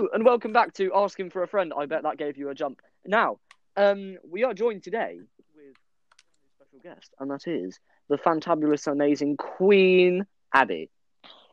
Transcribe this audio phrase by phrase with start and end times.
[0.00, 1.74] Hello and welcome back to Asking for a Friend.
[1.76, 2.80] I bet that gave you a jump.
[3.04, 3.36] Now,
[3.76, 5.18] um, we are joined today
[5.54, 10.24] with a special guest, and that is the fantabulous, amazing Queen
[10.54, 10.88] Abbie.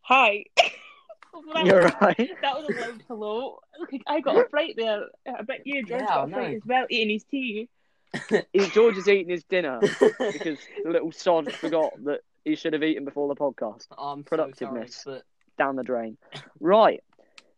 [0.00, 0.44] Hi.
[0.56, 2.30] that, You're was, right.
[2.40, 3.58] that was a loud hello.
[3.78, 5.02] Look, I got a fright there.
[5.28, 6.56] I bet you, George, Yeah, got I a fright know.
[6.56, 7.68] as well, eating his tea.
[8.54, 12.82] He- George is eating his dinner because the little sod forgot that he should have
[12.84, 13.84] eaten before the podcast.
[13.98, 14.94] I'm Productiveness.
[14.96, 15.22] So sorry,
[15.58, 16.16] Down the drain.
[16.58, 17.02] Right.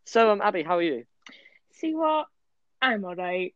[0.05, 1.05] So, um, Abbie, how are you?
[1.71, 2.27] See what?
[2.81, 3.53] I'm alright.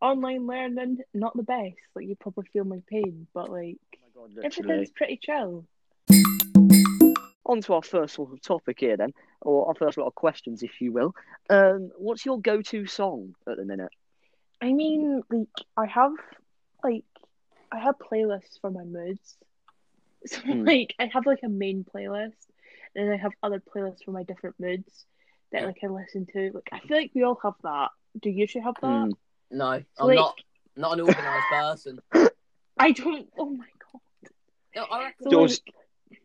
[0.00, 1.76] Online learning, not the best.
[1.94, 5.64] Like, you probably feel my pain, but like, Oh God, everything's pretty chill.
[7.46, 10.62] On to our first sort of topic here, then, or our first lot of questions,
[10.62, 11.14] if you will.
[11.48, 13.92] Um, what's your go-to song at the minute?
[14.60, 16.12] I mean, like, I have,
[16.82, 17.04] like,
[17.70, 19.36] I have playlists for my moods.
[20.26, 20.64] So, Hmm.
[20.64, 22.34] like, I have, like, a main playlist,
[22.94, 25.06] and then I have other playlists for my different moods
[25.52, 26.50] that, like, I listen to.
[26.54, 27.90] Like, I feel like we all have that.
[28.20, 28.86] Do you should have that?
[28.86, 29.10] Hmm.
[29.50, 30.40] No, So, I'm like- not
[30.76, 32.00] not an organised person.
[32.78, 33.28] I don't.
[33.38, 34.30] Oh my god.
[34.74, 35.24] No, I reckon.
[35.24, 35.60] So, George,
[36.10, 36.20] like,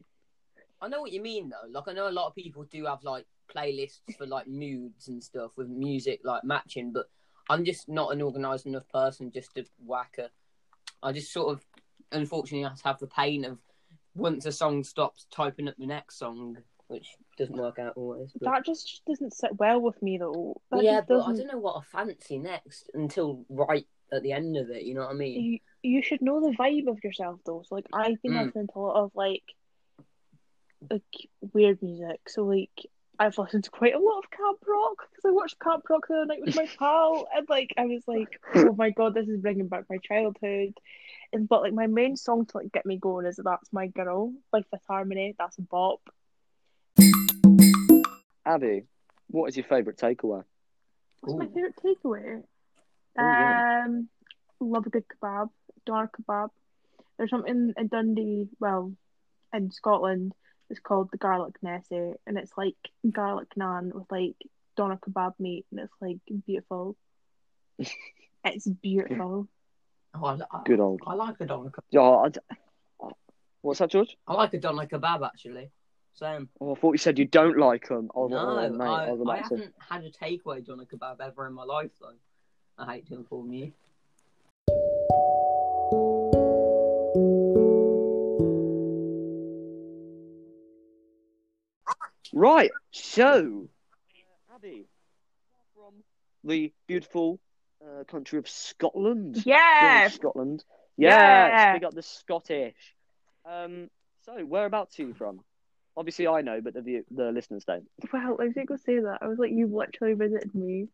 [0.81, 1.69] I know what you mean though.
[1.69, 5.23] Like I know a lot of people do have like playlists for like moods and
[5.23, 7.09] stuff with music like matching, but
[7.49, 10.29] I'm just not an organised enough person just to whack a.
[11.03, 11.65] I just sort of,
[12.11, 13.59] unfortunately, have have the pain of
[14.15, 17.07] once a song stops, typing up the next song, which
[17.41, 18.31] doesn't work out always.
[18.39, 18.51] But...
[18.51, 20.61] that just doesn't sit well with me though.
[20.71, 24.57] That yeah, but I don't know what I fancy next until right at the end
[24.57, 24.83] of it.
[24.83, 25.41] You know what I mean?
[25.43, 27.63] You, you should know the vibe of yourself though.
[27.67, 28.45] So like I've been Mm.
[28.45, 29.43] listening to a lot of like
[30.89, 31.03] like
[31.53, 32.21] weird music.
[32.27, 32.69] So like
[33.19, 36.15] I've listened to quite a lot of camp rock because I watched camp rock the
[36.15, 39.39] other night with my pal, and like I was like, oh my god, this is
[39.39, 40.73] bringing back my childhood.
[41.33, 44.33] And but like my main song to like get me going is "That's My Girl"
[44.51, 45.35] by Fifth Harmony.
[45.37, 46.01] That's a bop.
[48.45, 48.83] Abbie,
[49.27, 50.43] what is your favourite takeaway?
[51.21, 52.43] What's my favorite takeaway?
[53.19, 53.83] Oh, yeah.
[53.85, 54.09] Um,
[54.59, 55.49] love a good kebab,
[55.85, 56.49] doner kebab.
[57.17, 58.93] There's something in Dundee, well,
[59.53, 60.33] in Scotland,
[60.69, 62.75] it's called the garlic nessie, and it's like
[63.09, 64.35] garlic naan with like
[64.75, 66.95] doner kebab meat, and it's like beautiful.
[68.45, 69.47] it's beautiful.
[70.15, 71.01] Oh, I, I, Good old.
[71.05, 71.69] I like a doner.
[71.69, 71.83] kebab.
[71.91, 72.39] Yeah, I d-
[73.61, 74.17] What's that, George?
[74.27, 75.69] I like a doner kebab actually.
[76.13, 76.49] Same.
[76.59, 78.09] Oh, I thought you said you don't like them.
[78.13, 81.53] Oh, No, oh, mate, I, I I haven't had a takeaway doner kebab ever in
[81.53, 82.15] my life though.
[82.77, 83.71] I hate to inform you.
[92.33, 93.67] Right, so,
[94.49, 94.85] uh, Abbie,
[95.75, 95.95] from
[96.45, 97.39] the beautiful
[97.83, 99.43] uh, country of Scotland.
[99.45, 100.63] Yeah, Scotland.
[100.97, 101.73] Yeah, Yeah.
[101.73, 102.95] big up the Scottish.
[103.45, 103.89] Um,
[104.25, 105.41] so whereabouts are you from?
[105.97, 107.83] Obviously, I know, but the view, the listeners don't.
[108.13, 109.19] well, I think going to say that.
[109.21, 110.87] I was like, you've literally visited me.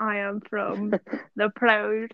[0.00, 0.90] I am from
[1.36, 2.12] the proud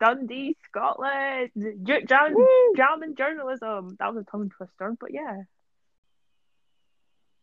[0.00, 1.50] Dundee, Scotland.
[1.82, 2.74] J- jam, Woo!
[2.76, 3.96] jam and journalism.
[3.98, 5.42] That was a tongue twister, but yeah.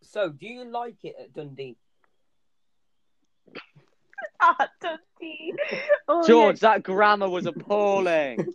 [0.03, 1.77] So, do you like it at Dundee?
[4.39, 5.53] Ah, Dundee.
[6.07, 8.53] Oh, George, that grammar was appalling.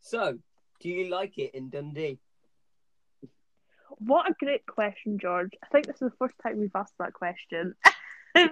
[0.00, 0.38] So,
[0.80, 2.18] do you like it in Dundee?
[4.00, 4.06] Yeah.
[4.06, 5.52] What a great question, George.
[5.62, 7.74] I think this is the first time we've asked that question.
[8.36, 8.48] uh,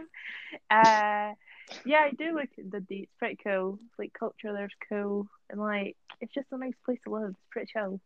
[1.85, 3.03] yeah, I do like it in Dundee.
[3.03, 3.79] It's pretty cool.
[3.99, 7.31] Like culture there's cool, and like it's just a nice place to live.
[7.31, 8.01] It's pretty chill.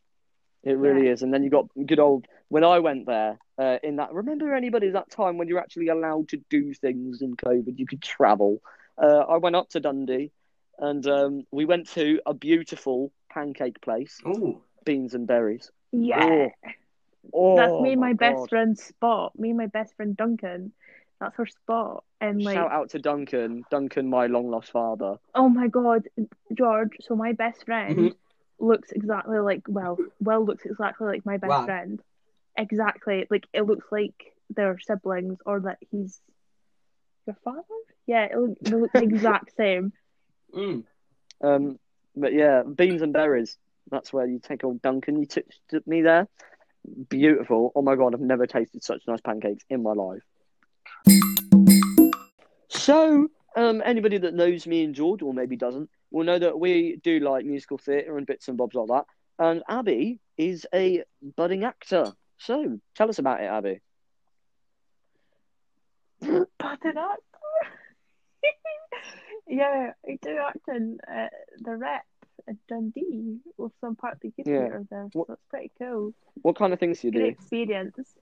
[0.65, 1.23] It really is.
[1.23, 2.27] And then you got good old.
[2.49, 6.29] When I went there, uh, in that, remember anybody that time when you're actually allowed
[6.31, 7.79] to do things in COVID?
[7.79, 8.61] You could travel.
[9.01, 10.33] Uh, I went up to Dundee,
[10.79, 14.61] and um, we went to a beautiful pancake place, Ooh.
[14.85, 15.71] beans and berries.
[15.93, 16.71] Yeah, Oh,
[17.55, 18.49] that's me and my, best God.
[18.49, 19.33] friend's spot.
[19.39, 20.73] Me and my best friend Duncan.
[21.21, 22.05] That's her spot.
[22.21, 25.17] And like, Shout out to Duncan, Duncan, my long lost father.
[25.35, 26.09] oh my god,
[26.53, 26.97] George.
[27.01, 28.07] So my best friend Mm-hmm.
[28.07, 28.15] Mhm.
[28.61, 31.65] looks exactly like well, well looks exactly like my best Wow.
[31.65, 32.01] friend.
[32.57, 33.27] Exactly.
[33.31, 34.15] Like it looks like
[34.51, 36.21] they're siblings or that he's
[37.27, 37.63] your father.
[38.07, 39.93] Yeah, it look, they look the exact same.
[40.55, 40.85] Mm.
[41.43, 41.79] Um,
[42.17, 43.57] but yeah, beans and berries.
[43.91, 45.19] That's where you take old Duncan.
[45.21, 46.27] You took, took me there.
[47.09, 47.73] Beautiful.
[47.75, 50.23] Oh my god, I've never tasted such nice pancakes in my life.
[52.69, 56.97] So, um, anybody that knows me and George, or maybe doesn't, will know that we
[57.03, 59.05] do like musical theatre and bits and bobs like that.
[59.39, 61.05] And Abbie is a
[61.37, 62.13] budding actor.
[62.39, 63.81] So, tell us about it, Abbie.
[66.23, 67.21] An actor.
[69.49, 72.05] yeah, I do acting at the rep
[72.49, 74.45] at Dundee with some part of the Yeah.
[74.45, 76.15] theatre there, so What- that's pretty cool.
[76.43, 77.25] What kind of things do you do?
[77.27, 78.17] experience.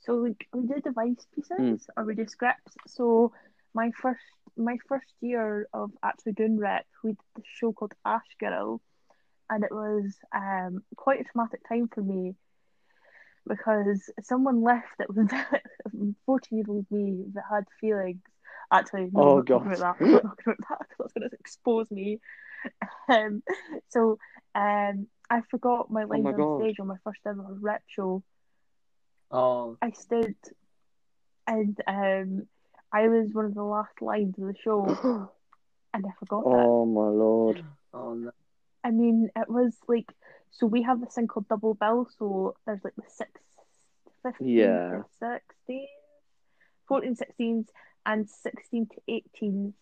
[0.00, 1.88] So like we do device pieces Mm.
[1.96, 2.76] or we do scripts.
[2.86, 3.32] So
[3.74, 4.22] my first
[4.56, 8.80] my first year of actually doing rep, we did this show called Ash Girl,
[9.50, 12.36] and it was um quite a traumatic time for me
[13.46, 15.28] because someone left that was
[16.26, 18.22] fourteen year old me that had feelings.
[18.72, 20.04] Actually, no, Oh, I'm not talking about that.
[20.04, 22.20] I'm not talking about that 'cause that's going to expose me.
[23.08, 23.42] Um,
[23.88, 24.18] so
[24.54, 26.60] um, I forgot my lines my on God.
[26.62, 28.22] stage on my first ever rep show.
[29.30, 30.34] Oh, I stood
[31.46, 32.46] and um
[32.92, 34.86] I was one of the last lines of the show
[35.94, 36.46] and I forgot it.
[36.46, 37.62] oh my lord.
[37.92, 38.30] oh no.
[38.84, 40.06] I mean it was like
[40.50, 43.30] so we have this thing called double bill, so there's like the six
[44.22, 44.90] fifteen Yeah.
[44.90, 45.88] to sixteen
[46.88, 47.66] 14 16s
[48.06, 49.72] and 16 to 18s.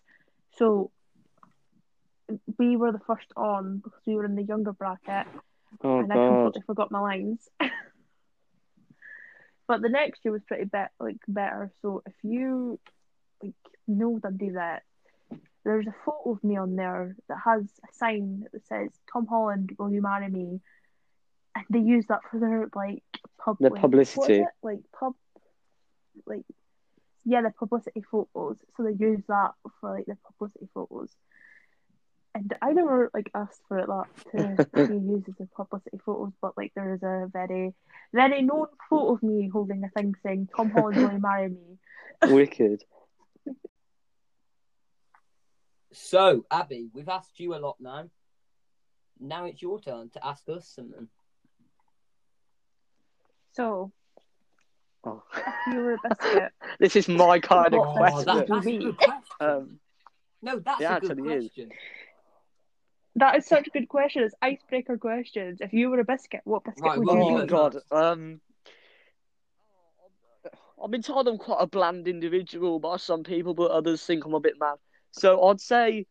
[0.56, 0.90] So
[2.58, 5.26] we were the first on because we were in the younger bracket
[5.82, 7.48] Oh and I completely forgot my lines.
[9.66, 11.72] but the next year was pretty bet like better.
[11.82, 12.78] So if you
[13.42, 13.54] like
[13.86, 14.82] know Dundee that
[15.64, 19.74] there's a photo of me on there that has a sign that says Tom Holland,
[19.78, 20.60] will you marry me?
[21.56, 23.02] And they use that for their like
[23.42, 24.18] pub The publicity.
[24.18, 24.48] what is it?
[24.62, 25.14] Like pub
[26.26, 26.44] like
[27.24, 28.58] yeah, the publicity photos.
[28.76, 31.10] So they use that for like the publicity photos.
[32.34, 36.32] And I never like asked for it that to be used as the publicity photos,
[36.42, 37.74] but like there is a very,
[38.12, 41.78] very known photo of me holding a thing saying "Tom Holland will you marry me."
[42.34, 42.82] Wicked.
[45.92, 48.10] So, Abbie, we've asked you a lot now.
[49.20, 51.08] Now it's your turn to ask us something.
[53.52, 53.92] So
[55.06, 55.22] Oh.
[55.72, 58.24] you were a biscuit, this is my kind of question.
[58.24, 58.48] biscuit?
[58.48, 59.22] that's a good question.
[59.40, 59.80] Um,
[60.42, 61.50] no, that's yeah, a good actually is.
[63.16, 64.22] that is such a good question.
[64.24, 65.58] It's icebreaker questions.
[65.60, 67.46] If you were a biscuit, what biscuit Right, would well, you oh you be?
[67.46, 67.76] go god.
[67.90, 68.40] Um,
[70.82, 74.34] I've been told I'm quite a bland individual by some people, but others think I'm
[74.34, 74.76] a bit mad.
[75.12, 76.06] So I'd say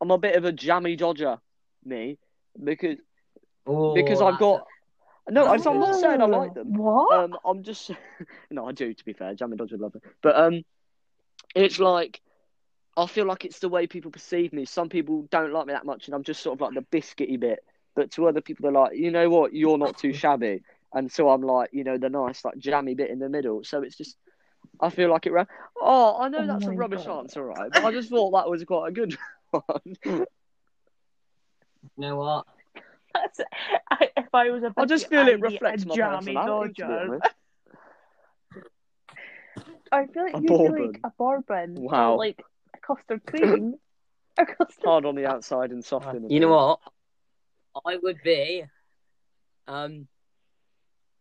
[0.00, 1.38] I'm a bit of a jammy dodger,
[1.84, 2.18] me,
[2.62, 2.98] because
[3.66, 4.66] Oh, because I've that's got
[5.30, 5.46] no.
[5.48, 5.78] I'm Oh.
[5.78, 6.72] not saying I like them.
[6.74, 7.12] What?
[7.18, 7.90] Um, I'm just
[8.50, 8.92] no, I do.
[8.94, 10.62] To be fair, Jammy Dodger love them, but um,
[11.54, 12.20] it's like
[12.96, 14.64] I feel like it's the way people perceive me.
[14.64, 17.38] Some people don't like me that much, and I'm just sort of like the biscuity
[17.38, 17.60] bit.
[17.96, 20.62] But to other people, they're like, you know what, you're not too shabby,
[20.92, 23.62] and so I'm like, you know, the nice like jammy bit in the middle.
[23.64, 24.16] So it's just,
[24.80, 25.32] I feel like it.
[25.32, 25.44] Ra-
[25.80, 27.20] oh, I know Oh that's a rubbish God.
[27.20, 27.72] answer, right?
[27.72, 29.16] But I just thought that was quite a good
[29.50, 29.96] one.
[30.04, 30.26] You
[31.98, 32.46] know what?
[33.14, 33.40] That's,
[33.90, 36.74] I, if I was a biscuit, I just feel it I'd reflects my personality.
[36.74, 37.12] To be dodger.
[37.12, 37.34] honest.
[39.92, 40.86] I feel like A you'd be bourbon.
[40.86, 41.74] like a bourbon.
[41.76, 42.16] Wow.
[42.16, 42.42] Like
[42.74, 43.74] a custard cream.
[44.38, 46.80] a custard Hard on the outside and soft in the You know what?
[47.86, 48.64] I would be
[49.66, 50.06] um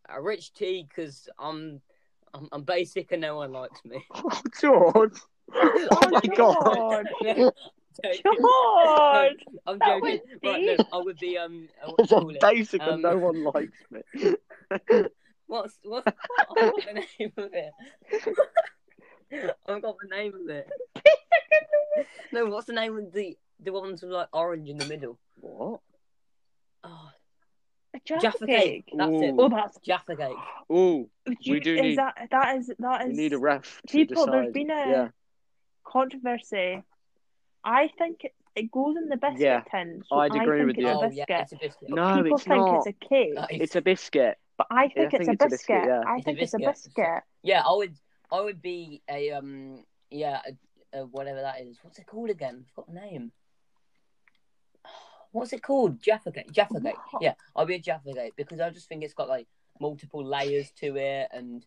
[0.10, 1.82] a rich tea because I'm,
[2.34, 4.04] I'm I'm basic and no one likes me.
[4.14, 5.18] Oh, George.
[5.56, 7.06] Oh my god.
[8.04, 9.46] George!
[9.68, 10.20] I'm joking.
[10.42, 11.68] would Right, be- no, I would be um.
[11.86, 12.40] uh, What do you call it?
[12.42, 14.02] Basic Um, and no one likes me.
[15.48, 16.56] What's what's I've
[16.86, 17.74] the name of it?
[19.68, 20.68] I've got the name of it.
[22.32, 25.20] No, what's the name of the the ones with like orange in the middle?
[25.42, 25.82] What?
[26.84, 27.10] Oh,
[27.94, 28.86] A Jaffa, Jaffa cake.
[28.88, 28.94] cake.
[28.98, 29.36] That's it.
[29.38, 29.78] Oh, that's.
[29.80, 30.36] Jaffa cake.
[30.72, 31.10] Ooh,
[31.42, 34.34] you- do is need- that that is that we need a ref to people, decide.
[34.46, 35.08] there's been a- Yeah.
[35.86, 36.84] controversy.
[37.64, 40.04] I think it, it goes in the biscuit Yeah, tin.
[40.08, 40.88] So I'd I agree think with it's you.
[40.90, 41.26] a Oh biscuit.
[41.30, 41.90] yeah, it's a biscuit.
[41.90, 42.78] No, People it's think not.
[42.78, 44.38] it's a cake, That is- It's a biscuit.
[44.58, 45.82] but I think, I it's, think a it's a biscuit.
[45.82, 46.02] biscuit, yeah.
[46.08, 46.86] I It's a think it's a biscuit.
[46.96, 47.24] biscuit.
[47.44, 47.96] Yeah, I would
[48.32, 50.42] I would be a um yeah
[50.94, 51.78] a, a whatever that is.
[51.84, 52.66] What's it called again?
[52.68, 53.32] I've got the name.
[55.32, 56.00] What's it called?
[56.02, 56.52] Jaffa cake.
[56.52, 56.96] Jaffa cake.
[57.12, 57.24] What?
[57.24, 59.48] Yeah, I'll be a Jaffa cake because I just think it's got like
[59.80, 61.66] multiple layers to it and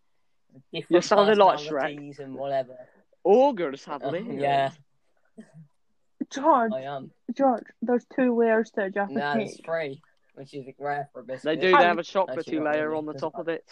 [0.73, 1.71] different You're sounding like Shrek.
[1.81, 2.77] personalities and whatever.
[3.25, 4.71] Augurs have Uh, yeah,
[6.31, 7.11] George, oh, I am.
[7.37, 9.49] George, there's two layers to a Jaffa No, cake.
[9.49, 10.01] it's free,
[10.35, 11.45] which is rare for a biscuit.
[11.45, 11.69] They do.
[11.69, 11.87] They Oh.
[11.87, 12.27] have a Actually,
[12.59, 13.65] chocolatey layer on the top of it,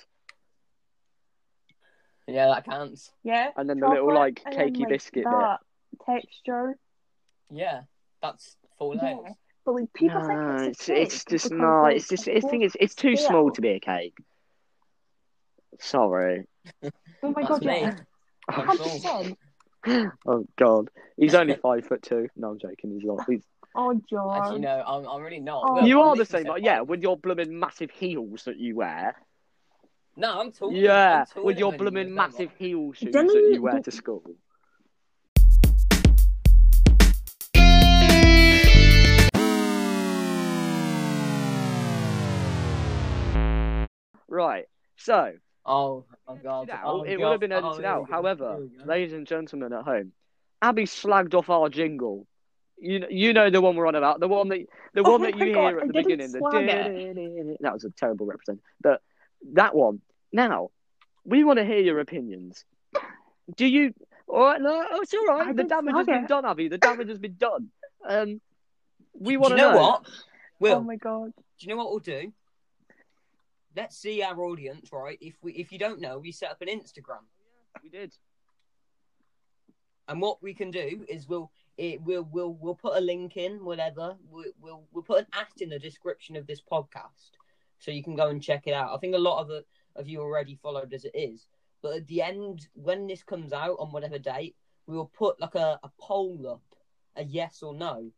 [2.26, 3.12] Yeah, that counts.
[3.22, 3.50] Yeah.
[3.56, 6.06] and then the little like and then, cakey like, biscuit bit.
[6.06, 6.78] texture.
[7.50, 7.82] Yeah,
[8.22, 9.18] that's four Yeah.
[9.64, 11.82] But like people No, think it's it's a cake it's just because, no.
[11.82, 12.28] like, It's just.
[12.28, 13.28] I it's think so it's it's too stale.
[13.28, 14.16] small to be a cake.
[15.80, 16.46] Sorry.
[17.22, 17.80] Oh my That's god, me.
[17.80, 17.96] yeah.
[18.50, 19.38] Hundred percent.
[20.26, 22.28] Oh God, he's only five foot two.
[22.36, 22.92] No, I'm joking.
[22.92, 23.24] He's not.
[23.28, 23.42] He's...
[23.76, 24.52] Oh George.
[24.52, 25.64] You know, I'm, I'm really not.
[25.66, 25.74] Oh.
[25.74, 26.44] Well, You I'm are the same.
[26.44, 29.16] so Like, yeah, with your blooming massive heels that you wear.
[30.16, 30.76] No, I'm talking.
[30.76, 32.62] Yeah, I'm taller with your blooming massive I?
[32.62, 34.22] heel shoes Didn't that you- you wear to school.
[44.28, 44.66] Right.
[44.96, 45.32] So
[45.66, 46.68] Oh my god.
[46.68, 47.22] Edited out, Oh, it God.
[47.24, 48.10] would have been Oh, edited here out.
[48.10, 48.84] However, Here we go.
[48.84, 50.12] ladies and gentlemen at home,
[50.62, 52.26] Abbie slagged off our jingle.
[52.78, 55.22] You know, you know the one we're on about, the one that the Oh one
[55.22, 56.32] that you God, hear I at the beginning.
[56.32, 56.66] The slag
[57.60, 59.00] that was a terrible represent, but
[59.52, 60.00] that one.
[60.32, 60.70] Now,
[61.24, 62.64] we want to hear your opinions.
[63.56, 63.94] Do you?
[64.26, 65.52] All right, no, oh, it's all I.
[65.52, 66.68] The damage has slag been done, Abbie.
[66.68, 67.68] The damage has been done.
[68.06, 68.40] Um,
[69.18, 70.02] we Do want you to know, what?
[70.60, 71.32] Will, Oh my god.
[71.36, 72.32] do you know what we'll do?
[73.76, 75.18] Let's see our audience, right?
[75.20, 77.22] If we if you don't know, we set up an Instagram.
[77.76, 78.14] Oh, we did.
[80.06, 83.64] And what we can do is we'll it we'll we'll we'll put a link in
[83.64, 87.32] whatever we'll we'll, we'll put an at in the description of this podcast
[87.78, 88.94] so you can go and check it out.
[88.94, 89.66] I think a lot of it,
[89.96, 91.46] of you already followed as it is,
[91.82, 94.54] but at the end when this comes out on whatever date,
[94.86, 96.62] we will put like a, a poll up,
[97.16, 98.10] a yes or no.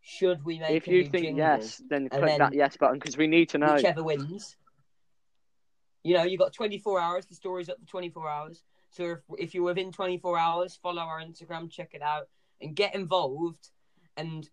[0.00, 1.38] Should we make If a you think jingle?
[1.38, 3.74] yes, then click then- that yes button because we need to know.
[3.74, 4.56] whichever wins.
[6.04, 7.26] You know, you got 24 hours.
[7.26, 8.62] The story's up for 24 hours.
[8.90, 12.28] So if, if you're within 24 hours, follow our Instagram, check it out,
[12.60, 13.70] and get involved
[14.16, 14.48] and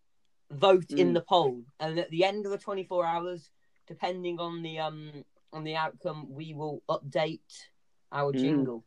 [0.50, 1.14] vote in Mm.
[1.14, 1.64] the poll.
[1.80, 3.52] And at the end of the 24 hours,
[3.88, 7.68] depending on the um on the outcome, we will update
[8.12, 8.42] our Mm.
[8.42, 8.86] jingle.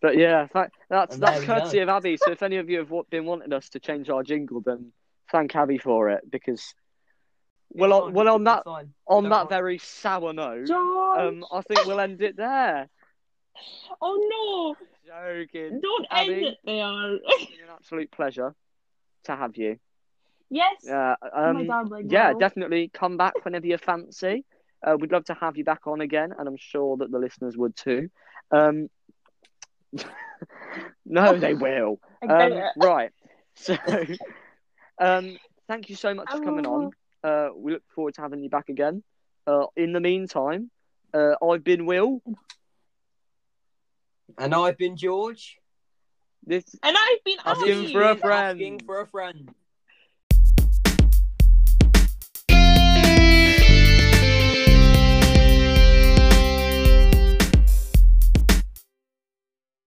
[0.00, 2.16] But yeah, tha- that's And that's courtesy of Abbie.
[2.16, 4.92] So if any of you have been wanting us to change our jingle, then
[5.30, 6.74] thank Abbie for it because
[7.70, 8.92] well, on, well on that fine.
[9.06, 9.48] on Don't that worry.
[9.48, 12.88] very sour note, um, I think we'll end it there.
[14.00, 14.86] oh no!
[15.06, 15.80] Joking.
[15.80, 16.32] Don't Abbie?
[16.34, 17.14] end it there.
[17.24, 18.54] It's been an absolute pleasure
[19.24, 19.78] to have you.
[20.50, 20.86] yes.
[20.88, 21.68] Uh, um,
[22.04, 24.44] yeah, definitely come back whenever you fancy.
[24.86, 27.56] Uh, we'd love to have you back on again, and I'm sure that the listeners
[27.56, 28.08] would too.
[28.52, 28.88] Um,
[31.04, 31.98] no, they will.
[32.28, 33.10] Um, right.
[33.56, 33.76] So,
[35.00, 36.92] um, thank you so much for coming on.
[37.24, 39.02] Uh, we look forward to having you back again.
[39.46, 40.70] Uh, in the meantime,
[41.14, 42.22] uh, I've been Will.
[44.36, 45.58] And I've been George.
[46.44, 47.92] This And I've been Asking Abbie.
[47.92, 48.60] for a friend.
[48.60, 49.54] Asking for a friend.